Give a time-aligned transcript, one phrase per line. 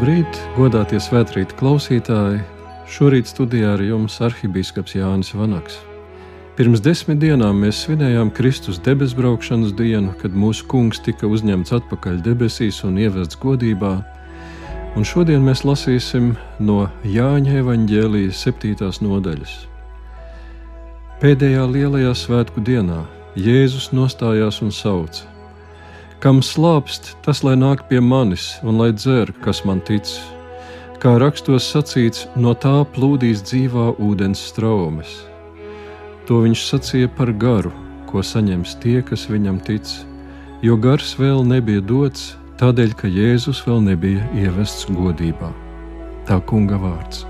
[0.00, 2.38] Labrīt, godātie svētkrīt klausītāji!
[2.88, 5.74] Šorīt studijā ar jums arhibīskaps Jānis Vanaks.
[6.56, 12.80] Pirms desmit dienām mēs svinējām Kristus debesbraukšanas dienu, kad mūsu kungs tika uzņemts atpakaļ debesīs
[12.88, 13.90] un ievests godībā.
[14.96, 16.32] Un šodien mēs lasīsim
[16.64, 19.52] no Jāņa evaņģēlijas septītās nodaļas.
[21.20, 23.02] Pēdējā lielajā svētku dienā
[23.36, 25.28] Jēzus nostājās un sauca:
[26.20, 30.04] Kam slāpst, tas lai nāk pie manis un lai dzer, kas man tic.
[31.00, 35.14] Kā rakstos sacīts, no tā plūdīs dzīvā ūdens straumes.
[36.28, 37.72] To viņš sacīja par garu,
[38.10, 39.88] ko saņems tie, kas viņam tic,
[40.60, 45.54] jo gars vēl nebija dots, tādēļ, ka Jēzus vēl nebija ievests godībā.
[46.28, 47.24] Tā kunga vārds.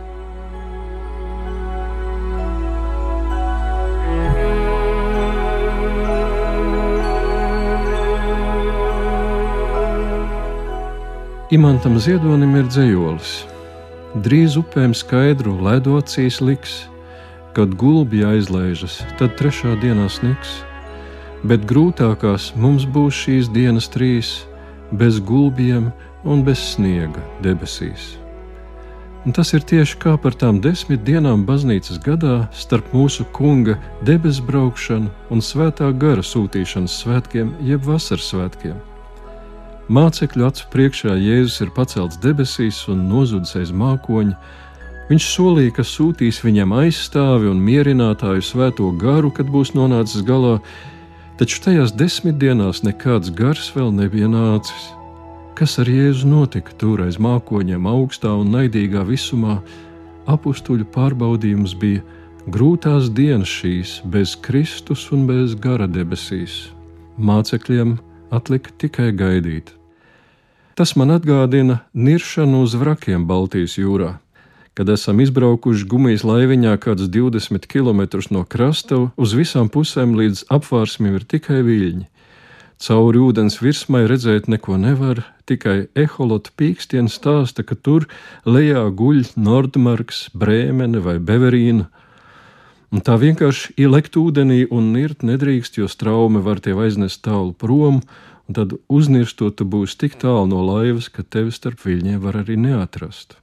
[11.50, 13.30] Imantam Ziedonim ir dzējolis.
[14.22, 16.74] Drīz upēm skaidru ledu acīs liks,
[17.56, 20.52] kad gulbi aizlaižas, tad trešā dienā sniks.
[21.42, 24.30] Bet grūtākās mums būs šīs dienas trīs,
[24.94, 25.88] bez gulbiem
[26.22, 28.12] un bez sniega debesīs.
[29.26, 33.74] Un tas ir tieši kā par tām desmit dienām baznīcas gadā starp mūsu kunga
[34.06, 38.78] debesu braukšanu un svētā gara sūtīšanas svētkiem, jeb vasaras svētkiem.
[39.90, 44.36] Mācekļu acu priekšā Jēzus ir pacelts debesīs un nozudis aiz mākoņa.
[45.08, 50.60] Viņš solīja, ka sūtīs viņam aizstāvi un mierinātāju svēto garu, kad būs nonācis galā,
[51.40, 54.84] taču tajās desmit dienās nekāds gars vēl nebija nācis.
[55.58, 59.58] Kas ar Jēzu notika tur aiz mākoņiem, augstā un naidīgā visumā?
[60.30, 62.06] Apstuļu pārbaudījums bija
[62.46, 66.68] grūtās dienas šīs, bez Kristus un bez gara debesīs.
[67.18, 67.98] Mācekļiem
[68.30, 69.79] atlika tikai gaidīt.
[70.78, 74.18] Tas man atgādina niršanu uz vrakiem Baltijas jūrā.
[74.74, 81.18] Kad esam izbraukuši gumijas laiviņā kādus 20 km no krasta, uz visām pusēm līdz apvārsmim
[81.18, 82.06] ir tikai viļņi.
[82.80, 88.06] Cauri ūdens virsmai redzēt neko nevar, tikai eholota pīkstiens stāsta, ka tur
[88.48, 91.90] lejā guļ Nordmarks, Brēmene vai Beverīna.
[92.90, 98.00] Un tā vienkārši ielekt ūdenī un nirt nedrīkst, jo straume var tevi aiznest tālu prom,
[98.50, 102.56] un tad uznirstot, tu būsi tik tālu no laivas, ka tevi starp viļņiem var arī
[102.58, 103.36] neatrast.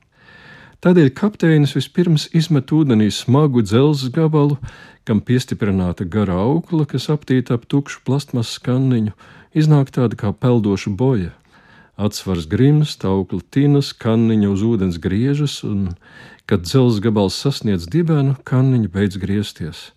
[0.84, 4.60] Tādēļ kapteinis vispirms izmet ūdenī smagu dzelzceļa gabalu,
[5.08, 9.16] kam piestiprināta gara aukla, kas aptīta ap tukšu plastmasas kanniņu,
[9.56, 11.32] iznāk tāda kā peldoša boja.
[11.96, 15.94] Atsvars grims, aukla tinas, kanniņa uz ūdens griežas, un,
[16.52, 19.92] kad dzelzceļa gabals sasniedz dibenu, kanniņa beidz griezties.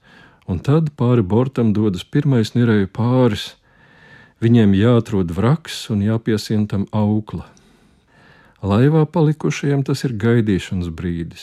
[0.47, 3.57] Un tad pāri bortam dodas pirmais nirēju pāris,
[4.41, 7.45] Viņiem jāatrod vraks un jāpiesien tam aukla.
[8.65, 11.43] Laivā palikušajiem tas ir gaidīšanas brīdis.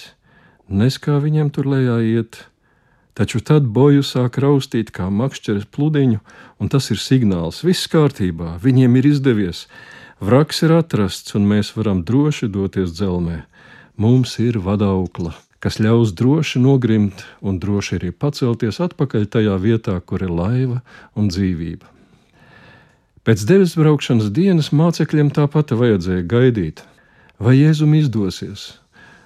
[0.65, 2.39] Nes kā viņiem tur lejā iet,
[3.13, 6.17] taču tad boju sāk raustīt kā makšķeres pludiņu,
[6.57, 9.67] un tas ir signāls, viss kārtībā, viņiem ir izdevies,
[10.17, 13.43] vraks ir atrasts, un mēs varam droši doties dzelmē.
[13.97, 20.25] Mums ir vadaukla, kas ļaus droši nogrimt un droši arī pacelties atpakaļ tajā vietā, kur
[20.25, 20.81] ir laiva
[21.13, 21.96] un dzīvība.
[23.27, 26.77] Pēc devis braukšanas dienas mācekļiem tāpat vajadzēja gaidīt,
[27.43, 28.77] vai Jēzum izdosies,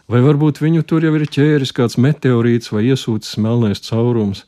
[0.10, 4.42] vai varbūt viņu tur jau ir ķēris kāds meteorīts vai iesūcis melnais caurums,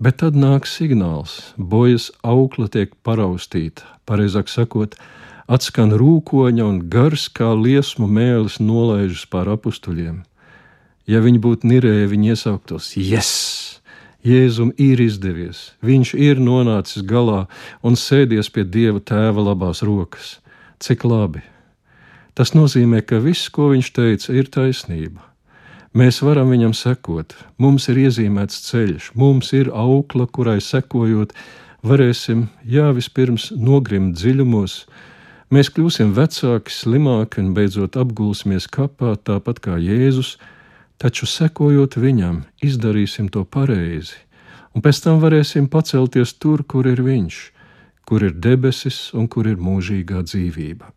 [0.00, 4.96] bet tad nāk signāls, bojas aukla tiek paraustīta, pareizāk sakot,
[5.52, 10.22] atskan rūkoņa un gars kā liesmu mēlis nolaižas pār apstuļiem.
[11.04, 13.57] Ja viņi būtu nirēji, viņi iesauktos: Yes!
[14.28, 17.46] Jēzum ir izdevies, viņš ir nonācis galā
[17.82, 20.36] un sēdies pie Dieva tēva labās rokas.
[20.84, 21.42] Cik labi!
[22.38, 25.24] Tas nozīmē, ka viss, ko viņš teica, ir taisnība.
[25.96, 31.32] Mēs varam viņam sekot, mums ir iezīmēts ceļš, mums ir aukla, kurai sekojot,
[31.82, 34.76] varēsim, jā, vispirms nogrimt dziļumos,
[35.50, 40.36] mēs kļūsim vecāki, slimāki un beidzot apgulsimies kapā, tāpat kā Jēzus
[40.98, 44.18] taču sekojot viņam, izdarīsim to pareizi,
[44.74, 47.38] un pēc tam varēsim pacelties tur, kur ir viņš,
[48.08, 50.90] kur ir debesis un kur ir mūžīgā dzīvība.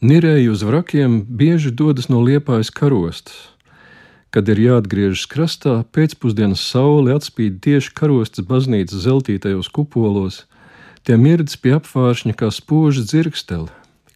[0.00, 3.50] Nirēji uz vrakiem bieži dodas no liepājas karostas.
[4.30, 10.44] Kad ir jāatgriežas krastā, pēcpusdienas saule atspīd tieši karostas baznīcas zeltītajos kupolos,
[11.04, 13.68] tie mirdz pie apvāršņa kā spoža dzirksteli.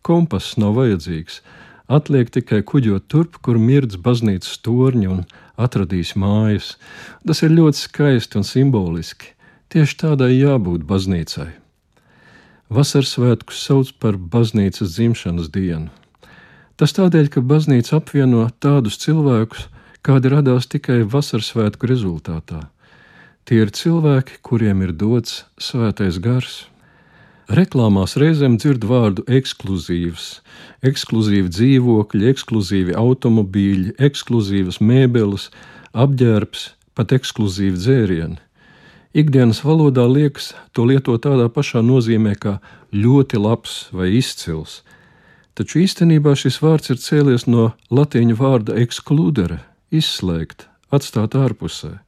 [0.06, 1.42] Kompass nav vajadzīgs,
[1.84, 5.24] Atliek tikai kuģot turp, kur mirdz baznīcas torņi un
[5.60, 6.78] atradīs mājas.
[7.26, 9.34] Tas ir ļoti skaisti un simboliski.
[9.68, 11.50] Tieši tādai jābūt baznīcai.
[12.72, 15.92] Vasaras svētkus sauc par baznīcas dzimšanas dienu.
[16.80, 19.68] Tas tādēļ, ka baznīca apvieno tādus cilvēkus,
[20.02, 22.64] kādi radās tikai vasaras svētku rezultātā.
[23.44, 26.64] Tie ir cilvēki, kuriem ir dots svētais gars.
[27.52, 30.28] Reklāmās reizēm dzird vārdu ekskluzīvs,
[30.80, 35.50] ekskluzīvi dzīvokļi, ekskluzīvi automobīļi, ekskluzīvas mēbeles,
[35.92, 38.38] apģērbs, pat ekskluzīvi dzērieni.
[39.14, 42.56] Ikdienas valodā liekas to lietot tādā pašā nozīmē kā
[42.96, 44.80] ļoti labs vai izcils,
[45.52, 49.60] taču īstenībā šis vārds ir cēlies no latīņu vārda ekskludere-
[50.00, 52.03] izslēgt, atstāt ārpusē.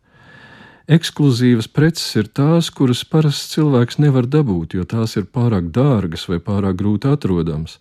[0.87, 6.38] Ekskluzīvas preces ir tās, kuras parasts cilvēks nevar dabūt, jo tās ir pārāk dārgas vai
[6.38, 7.81] pārāk grūti atrodamas.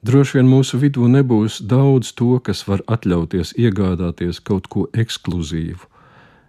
[0.00, 5.84] Droši vien mūsu vidū nebūs daudz to, kas var atļauties iegādāties kaut ko ekskluzīvu.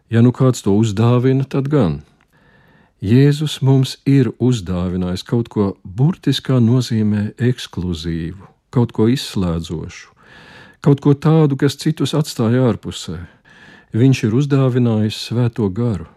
[0.08, 2.00] Ja nu kāds to uzdāvina, tad gan.
[3.04, 10.08] Jēzus mums ir uzdāvinājis kaut ko burtiskā nozīmē ekskluzīvu, kaut ko izslēdzošu,
[10.80, 13.35] kaut ko tādu, kas citus atstāja ārpusē.
[13.96, 16.10] Viņš ir uzdāvinājis svēto garu,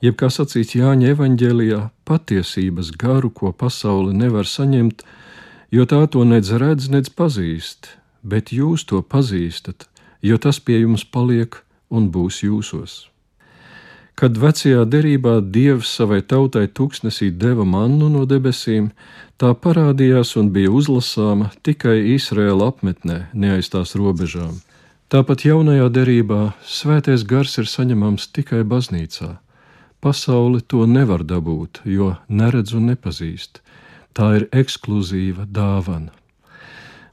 [0.00, 5.04] jeb kā sacīts Jāņa evanģēlijā, patiesības garu, ko pasaule nevar saņemt,
[5.76, 7.90] jo tā to nedz redz, nedz pazīst,
[8.24, 9.84] bet jūs to pazīstat,
[10.24, 11.58] jo tas pie jums paliek
[11.92, 12.94] un būs jūsos.
[14.18, 18.88] Kad vecajā derībā Dievs savai tautai tūkstnesī deva mannu no debesīm,
[19.36, 24.56] tā parādījās un bija uzlasāma tikai Izraēla apmetnē, neaiz tās robežām.
[25.08, 26.38] Tāpat jaunajā derībā
[26.68, 29.38] svētais gars ir saņemams tikai baznīcā.
[30.04, 33.62] Pasauli to nevar dabūt, jo neredz un nepazīst.
[34.12, 36.12] Tā ir ekskluzīva dāvana.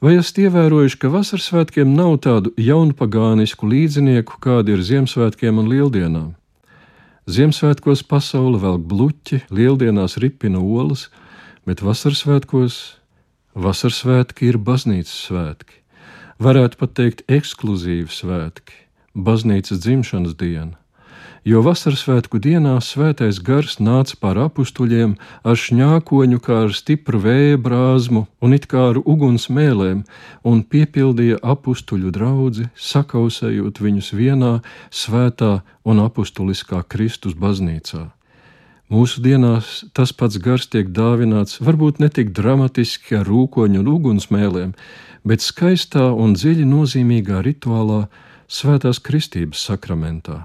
[0.04, 6.28] Vai esat ievērojuši, ka vasaras svētkiem nav tādu jaunpagānisku līdzinieku, kādi ir Ziemassvētkiem un Lieldienām?
[7.32, 11.08] Ziemassvētkos pasaule velk bluķi, Lieldienās ripina olas,
[11.64, 12.78] bet vasaras svētkos
[13.56, 15.85] vasaras svētki ir baznīcas svētki
[16.42, 18.74] varētu pat teikt, ekskluzīvi svētki,
[19.14, 20.76] baznīcas dzimšanas diena.
[21.46, 25.12] Jo vasaras svētku dienā svētais gars nāca pār apstuļiem
[25.46, 30.02] ar šņākoņu, kā ar stipru vēja brāzmu un it kā ar uguns mēlēm,
[30.42, 34.52] un piepildīja apstuļu draugu, sakausējot viņus vienā
[34.90, 38.15] svētā un apustuliskā Kristus baznīcā.
[38.86, 44.74] Mūsu dienās tas pats gars tiek dāvināts varbūt ne tik dramatiski ar rūkoņu un ugunsmēlēm,
[45.26, 48.04] bet skaistā un dziļi nozīmīgā rituālā
[48.46, 50.44] svētās kristības sakramentā.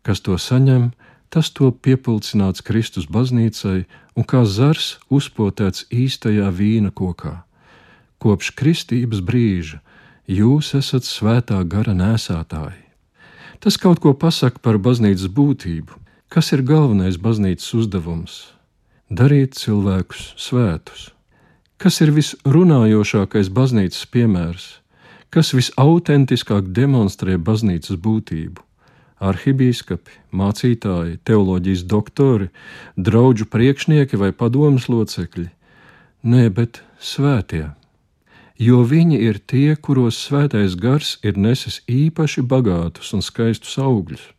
[0.00, 0.94] Kas to saņem,
[1.28, 3.84] tas to piepildīts Kristus baznīcai
[4.16, 7.42] un kā zars uzpotēts īstajā vīna kokā.
[8.16, 9.82] Kopš kristības brīža
[10.24, 12.80] jūs esat svētā gara nēsātāji.
[13.60, 16.03] Tas kaut ko pasaka par baznīcas būtību.
[16.34, 18.32] Kas ir galvenais baznīcas uzdevums?
[19.06, 21.04] Darīt cilvēkus svētus.
[21.78, 24.64] Kas ir visrunājošākais baznīcas piemērs,
[25.30, 28.66] kas visautentiskāk demonstrē baznīcas būtību?
[29.22, 32.50] Arhibīskapi, mācītāji, teoloģijas doktori,
[32.98, 35.46] draugu priekšnieki vai padomus locekļi?
[36.26, 37.68] Nē, bet svētie.
[38.58, 44.32] Jo viņi ir tie, kuros svētais gars ir nesis īpaši bagātus un skaistus augļus.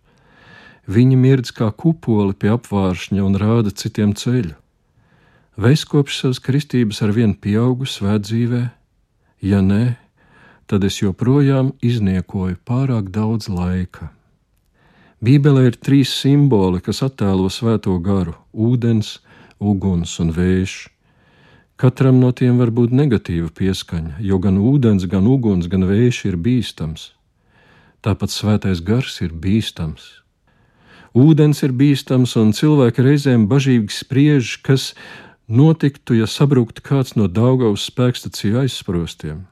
[0.85, 4.53] Viņi mirdz kā kupoli pie apvāršņa un rāda citiem ceļu.
[5.57, 8.61] Es kopš savas kristības ar vienu pieaugu svētdzīvē?
[9.41, 9.95] Ja nē,
[10.67, 14.11] tad es joprojām izniekoju pārāk daudz laika.
[15.25, 18.35] Bībelē ir trīs simboli, kas attēlo svēto garu-
[18.67, 19.19] ūdens,
[19.59, 20.89] uguns un vējš.
[21.77, 26.37] Katram no tiem var būt negatīva pieskaņa, jo gan ūdens, gan uguns, gan vējš ir
[26.37, 27.11] bīstams.
[28.03, 30.24] Tāpat svētais gars ir bīstams.
[31.15, 34.89] Ūdens ir bīstams, un cilvēki reizēm bažīgi spriež, kas
[35.47, 39.45] notiktu, ja sabruktu kāds no Daugavas spēkstaciju aizsprostiem.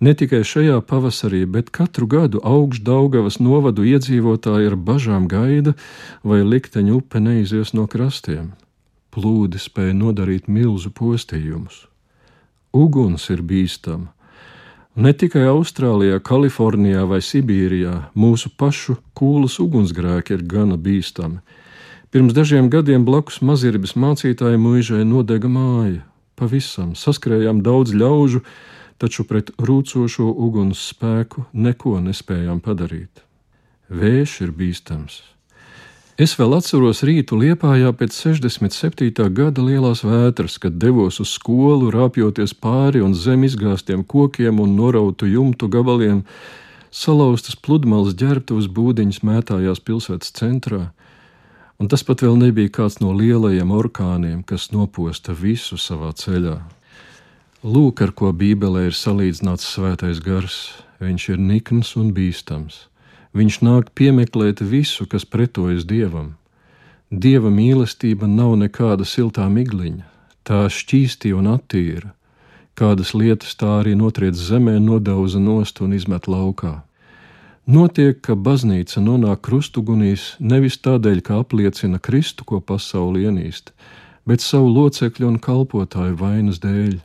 [0.00, 5.76] Ne tikai šajā pavasarī, bet katru gadu augšu Daugavas novadu iedzīvotāji ar bažām gaida,
[6.24, 8.54] vai likteņa upe neizies no krastiem.
[9.12, 11.86] Plūdi spēja nodarīt milzu postījumus.
[12.72, 14.15] Uguns ir bīstama.
[14.96, 21.42] Ne tikai Austrālijā, Kalifornijā vai Sibīrijā mūsu pašu kūlas ugunsgrēki ir gana bīstami
[22.16, 26.04] Pirms dažiem gadiem blakus mazirbas mācītāja mūžai nodega māja.
[26.32, 28.40] Pavisam saskrējām daudz ļaužu,
[28.96, 33.20] taču pret rūcošo uguns spēku neko nespējām padarīt.
[33.92, 35.18] Vējš ir bīstams.
[36.16, 39.10] Es vēl atceros rītu Liepājā pēc 67.
[39.36, 45.28] gada lielās vētras, kad devos uz skolu, rāpjoties pāri un zem izgāztiem kokiem un norautu
[45.28, 46.22] jumtu gabaliem,
[46.88, 50.86] salauztas pludmales ģērbtuves būdiņas mētājās pilsētas centrā
[51.78, 56.58] un tas pat vēl nebija kāds no lielajiem orkāniem, kas noposta visu savā ceļā.
[57.66, 60.76] Lūk, ar ko Bībelē ir salīdzināts svētais gars.
[61.02, 62.86] Viņš ir nikns un bīstams.
[63.34, 66.36] Viņš nāk piemeklēt visu, kas pretojas dievam.
[67.10, 70.02] Dieva mīlestība nav nekāda siltā migliņa,
[70.42, 72.10] tā šķīsti un attīra.
[72.74, 76.82] Kādas lietas tā arī notriec zemē, nodauza nost un izmet laukā.
[77.66, 83.72] Notiek, ka baznīca nonāk krustugunīs nevis tādēļ, ka apliecina Kristu, ko pasauli ienīst,
[84.26, 87.00] bet savu locekļu un kalpotāju vainas dēļ.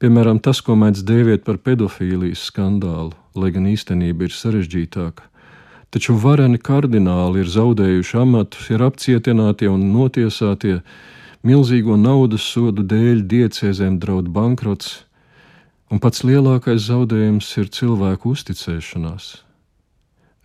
[0.00, 5.29] Piemēram, tas, ko mēdz dēvēt par pedofīlijas skandālu, lai gan īstenība ir sarežģītāka
[5.90, 10.80] taču vareni kardināli ir zaudējuši amatus, ir apcietināti un notiesātie,
[11.46, 15.00] milzīgo naudas sodu dēļ diecēzēm draud bankrots,
[15.90, 19.32] un pats lielākais zaudējums ir cilvēku uzticēšanās.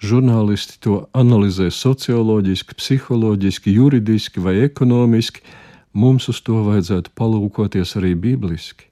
[0.06, 5.46] Žurnālisti to analizē socioloģiski, psiholoģiski, juridiski vai ekonomiski,
[5.94, 8.90] mums uz to vajadzētu palūkoties arī bibliski.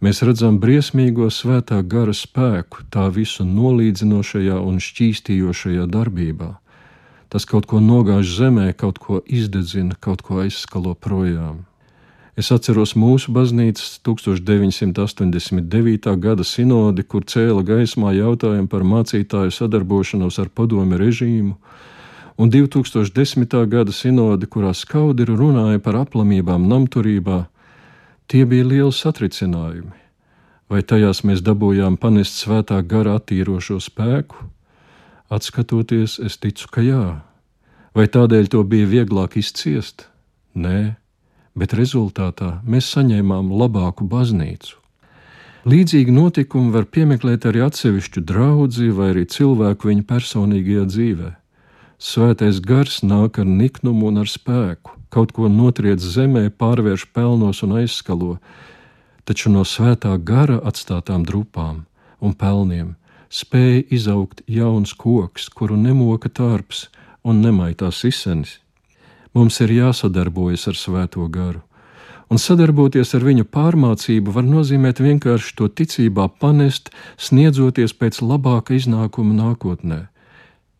[0.00, 6.56] Mēs redzam briesmīgo svētā gara spēku tā visu nolīdzinošajā un šķīstījošajā darbībā.
[7.28, 11.68] Tas kaut ko nogāž zemē, kaut ko izdedzina, kaut ko aizskalo projām.
[12.32, 16.16] Es atceros mūsu baznīcas 1989.
[16.16, 21.60] gada sinodi, kur cēla gaismā jautājumu par mācītāju sadarbošanos ar padomi režīmu,
[22.40, 23.68] un 2010.
[23.68, 27.52] gada sinodi, kurā skaudri runāja par aplamībām namturībā,
[28.30, 29.96] Tie bija lieli satricinājumi.
[30.70, 34.44] Vai tajās mēs dabūjām panest svētā gara attīrošo spēku?
[35.34, 37.06] Atskatoties, es ticu, ka jā.
[37.90, 40.06] Vai tādēļ to bija vieglāk izciest?
[40.54, 40.94] Nē,
[41.58, 44.78] bet rezultātā mēs saņēmām labāku baznīcu.
[45.66, 51.34] Līdzīgi notikumi var piemeklēt arī atsevišķu draugu vai arī cilvēku viņa personīgajā dzīvē.
[51.98, 57.76] Svētais gars nāk ar niknumu un ar spēku kaut ko notriec zemē, pārvērš pelnos un
[57.82, 58.38] aizskalo,
[59.26, 61.84] taču no svētā gara atstātām drupām
[62.20, 62.94] un pelniem
[63.30, 66.88] spēja izaugt jauns koks, kuru nemoka tārps
[67.22, 68.58] un nemaitās izsenis.
[69.34, 71.60] Mums ir jāsadarbojas ar svēto garu,
[72.30, 79.36] un sadarboties ar viņu pārmācību var nozīmēt vienkārši to ticībā panest, sniedzoties pēc labāka iznākuma
[79.38, 80.00] nākotnē.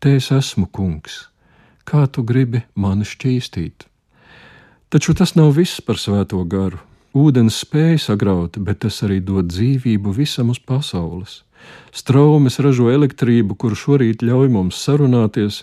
[0.03, 1.29] Te es esmu kungs,
[1.87, 3.90] kā tu gribi mani šķīstīt?
[4.91, 6.81] Taču tas nav viss par svēto garu.
[7.15, 11.37] Ūdens spēja sagraut, bet tas arī dod dzīvību visam uz pasaules.
[11.95, 15.61] Straumes ražo elektrību, kuru šorīt ļauj mums sarunāties.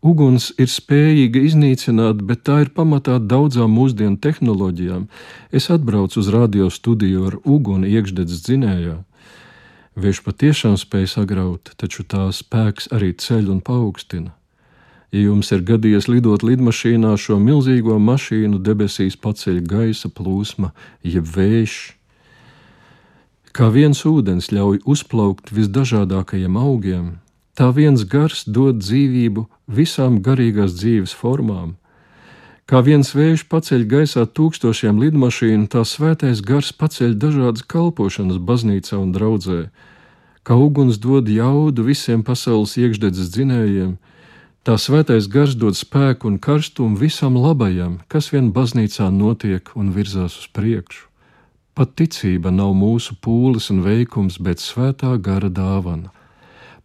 [0.00, 5.10] Uguns ir spējīga iznīcināt, bet tā ir pamatā daudzām mūsdienu tehnoloģijām.
[5.52, 8.96] Es atbraucu uz radio studiju ar uguni iekšdedzes dzinējā.
[10.00, 14.32] Vējš patiešām spēj sagraut, taču tā spēks arī ceļ un paaugstina.
[15.14, 20.72] Ja jums ir gadījies lidot lidmašīnā, šo milzīgo mašīnu debesīs paceļ gaisa plūsma,
[21.06, 21.74] jeb vējš.
[23.54, 27.04] Kā viens ūdens ļauj uzplaukt visdažādākajiem augiem,
[27.54, 31.76] tā viens gars dod dzīvību visām garīgās dzīves formām.
[32.66, 39.14] Kā viens vējš paceļ gaisā tūkstošiem lidmašīnu, tā svētais gars paceļ dažādas kalpošanas baznīcā un
[39.14, 39.60] draudzē.
[40.42, 43.94] Kā uguns dod jaudu visiem pasaules iekšdedzes dzinējiem,
[44.64, 50.38] Tā svētais gars dod spēku un karstumu visam labajam, kas vien baznīcā notiek un virzās
[50.40, 51.02] uz priekšu.
[51.76, 56.08] Pat ticība nav mūsu pūles un veikums, bet svētā gara dāvana.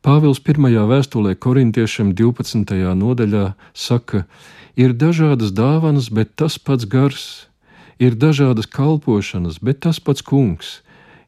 [0.03, 0.67] Pāvils 1.
[0.91, 2.75] vēstulē korintiešiem 12.
[2.99, 4.25] nodaļā saka,
[4.75, 7.47] ir dažādas dāvanas, bet tas pats gars,
[7.95, 10.81] ir dažādas kalpošanas, bet tas pats kungs,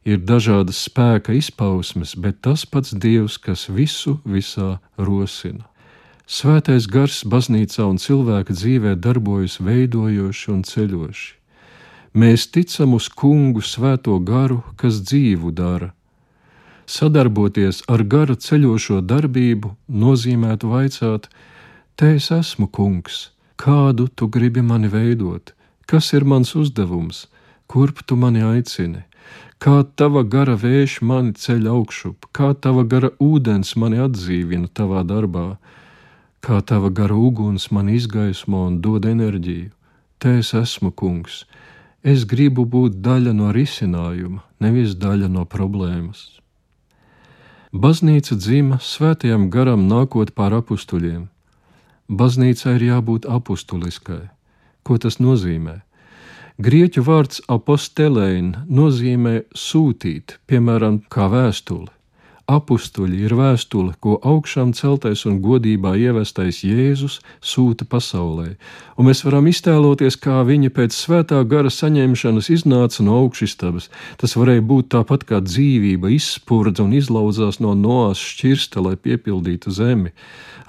[0.04, 5.71] ir dažādas spēka izpausmes, bet tas pats Dievs, kas visu visā rosina.
[6.32, 11.26] Svētais gars baznīcā un cilvēka dzīvē darbojas veidojoši un ceļoši.
[12.16, 15.90] Mēs ticam uz kungu svēto garu, kas dzīvu dara.
[16.88, 19.74] Sadarboties ar gara ceļošo darbību
[20.04, 21.28] nozīmētu vaicāt:
[22.00, 23.18] Te es esmu kungs,
[23.60, 25.52] kādu tu gribi mani veidot,
[25.84, 27.26] kas ir mans uzdevums,
[27.68, 29.04] kurp tu mani aicini,
[29.60, 35.46] kā tava gara vējš mani ceļ augšup, kā tava gara ūdens mani atdzīvina tavā darbā
[36.42, 39.70] kā tava gara uguns man izgaismo un dod enerģiju.
[40.18, 41.44] Te es esmu kungs.
[42.02, 46.42] Es gribu būt daļa no risinājuma, nevis daļa no problēmas.
[47.72, 51.28] Baznīca dzima svētajam garam nākot pār apstuļiem.
[52.10, 54.26] Baznīca ir jābūt apustuliskai.
[54.82, 55.78] Ko tas nozīmē?
[56.58, 61.88] Grieķu vārds apostelēna nozīmē sūtīt, piemēram, kā vēstuli.
[62.56, 68.54] Apstuļi ir vēstule, ko augšām celtais un godībā ievestais Jēzus sūta pasaulē,
[68.96, 73.88] un mēs varam iztēloties, kā viņa pēc svētā gara saņemšanas iznāca no augšstabas.
[74.20, 80.14] Tas varēja būt tāpat kā dzīvība izspurdza un izlauzās no noās šķirsta, lai piepildītu zemi.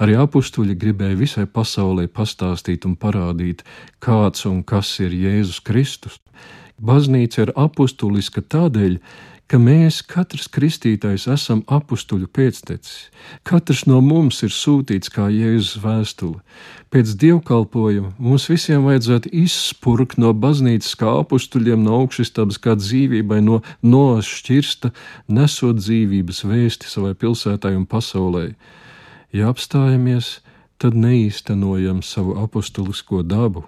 [0.02, 3.62] Arī apstuļi gribēja visai pasaulē pastāstīt un parādīt,
[4.04, 6.20] kāds un kas ir Jēzus Kristus.
[6.84, 8.98] Baznīca ir apustuliska tādēļ,
[9.52, 13.10] ka mēs, katrs kristītājs, esam apstuļu pēctecis.
[13.48, 16.40] Katrs no mums ir sūtīts kā Jēzus vēstule.
[16.94, 23.62] Pēc dievkalpojuma mums visiem vajadzētu izspurkt no baznīcas kā apstuļiem no augšstabas, kā dzīvībai no
[23.82, 24.94] noas šķirsta,
[25.28, 28.52] nesot dzīvības vēsti savai pilsētai un pasaulē.
[29.34, 30.40] Ja apstājamies,
[30.78, 33.68] tad neīstenojam savu apustulisko dabu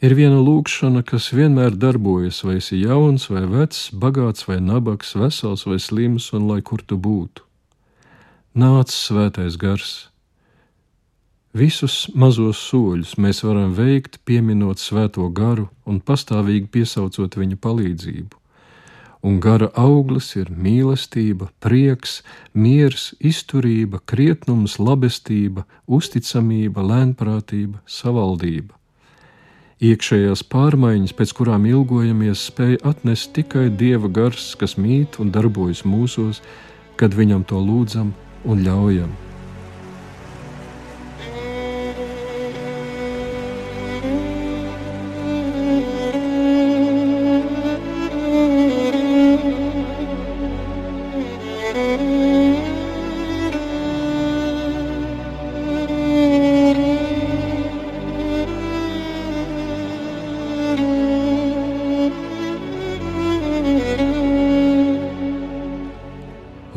[0.00, 5.66] ir viena lūkšana, kas vienmēr darbojas, vai esi jauns vai vecs, bagāts vai nabaks, vesels
[5.68, 7.44] vai slims, un lai kur tu būtu.
[8.56, 10.10] Nāc, svētais gars!
[11.50, 18.38] Visus mazos soļus mēs varam veikt, pieminot svēto garu un pastāvīgi piesaucot viņa palīdzību.
[19.26, 22.22] Un gara auglis ir mīlestība, prieks,
[22.54, 28.79] miers, izturība, krietnums, labestība, uzticamība, lēnprātība, savaldība.
[29.80, 36.42] Iekšējās pārmaiņas, pēc kurām ilgojamies, spēja atnest tikai Dieva gars, kas mīt un darbojas mūsos,
[37.00, 38.12] kad viņam to lūdzam
[38.44, 39.29] un ļaujam.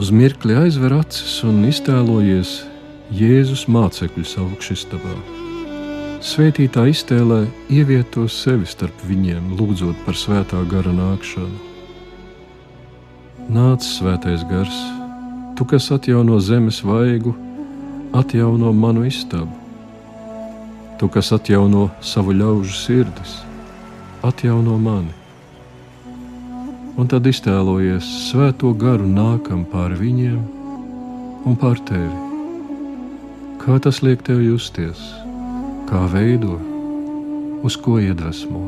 [0.04, 2.50] Uz mirkli aizver acis un iztēlojies
[3.16, 5.14] Jēzus mācekļus augšstabā.
[6.28, 7.38] Svētītā iztēlē
[7.72, 11.56] ievieto sevi starp viņiem, lūdzot par svētā gara nākšanu.
[13.56, 14.76] Nāc, svētais gars,
[15.56, 17.32] tu, kas atjauno zemes vaigu,
[18.12, 19.56] atjauno manu istabu.
[21.00, 23.40] Tu, kas atjauno savu ļaužu sirdis,
[24.20, 25.23] atjauno mani
[26.98, 30.42] un tad iztēlojies svēto garu nākam pār viņiem
[31.50, 32.30] un pār tevi.
[33.64, 35.02] Kā tas liek tev justies,
[35.90, 36.60] kā veido,
[37.64, 38.62] uz ko iedvesmo?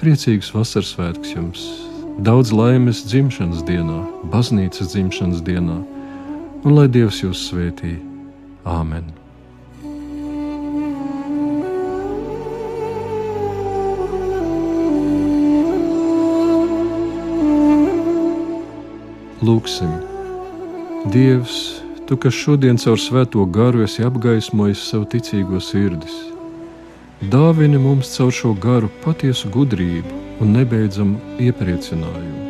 [0.00, 1.66] Priecīgs vasaras svētks jums!
[2.24, 3.98] Daudz laimes dzimšanas dienā,
[4.32, 5.82] baznīcas dzimšanas dienā,
[6.64, 7.98] un lai Dievs jūs svētī!
[8.64, 9.25] Āmen!
[19.42, 19.90] Lūksim,
[21.12, 26.14] Dievs, Tu, kas šodien caur svēto garu esi apgaismojis savu ticīgo sirdis,
[27.32, 31.18] dāvini mums caur šo garu patiesu gudrību un nebeidzamu
[31.48, 32.44] iepriecinājumu.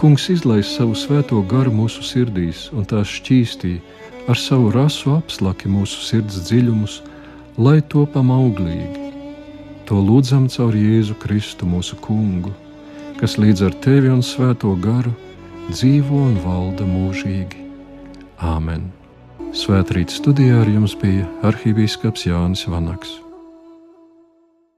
[0.00, 3.76] Kungs izlaiž savu svēto garu mūsu sirdīs un tās šķīstī
[4.26, 6.98] ar savu rasu apslaki mūsu sirds dziļumus,
[7.62, 9.12] lai topam auglīgi.
[9.86, 12.50] To lūdzam caur Jēzu Kristu, mūsu Kungu,
[13.22, 15.14] kas līdz ar tevi un svēto garu
[15.70, 17.62] dzīvo un valda mūžīgi.
[18.42, 18.90] Āmen!
[19.54, 23.21] Svētrīt studijā ar jums bija arhīvīskaps Jānis Vanaks.